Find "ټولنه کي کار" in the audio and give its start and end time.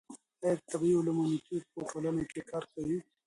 1.89-2.63